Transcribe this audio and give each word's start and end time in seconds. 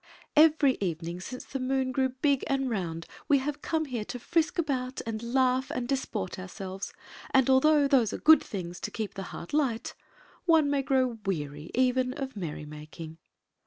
"Every 0.35 0.79
evening 0.81 1.19
since 1.21 1.45
the 1.45 1.59
moon 1.59 1.91
grew 1.91 2.09
big 2.09 2.43
and 2.47 2.71
round 2.71 3.05
we 3.27 3.37
have 3.37 3.61
come 3.61 3.85
here 3.85 4.03
to 4.05 4.17
frisk 4.17 4.57
about 4.57 4.99
and 5.05 5.21
laugh 5.21 5.69
and 5.69 5.87
dis 5.87 6.05
port 6.05 6.39
ourselves; 6.39 6.91
and 7.29 7.47
although 7.51 7.87
those 7.87 8.11
are 8.11 8.17
good 8.17 8.43
things 8.43 8.79
to 8.79 8.89
keep 8.89 9.13
the 9.13 9.21
heart 9.29 9.53
light, 9.53 9.93
one 10.45 10.71
may 10.71 10.81
grow 10.81 11.19
weary 11.23 11.69
even 11.75 12.13
of 12.15 12.35
merrymaking. 12.35 13.19